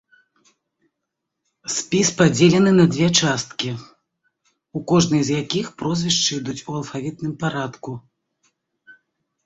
Спіс 1.73 2.07
падзелены 2.21 2.71
на 2.79 2.85
две 2.95 3.07
часткі, 3.21 3.69
у 4.81 4.83
кожнай 4.95 5.21
з 5.31 5.41
якіх 5.43 5.65
прозвішчы 5.83 6.29
ідуць 6.41 6.61
у 6.69 6.83
алфавітным 6.83 7.33
парадку. 7.45 7.91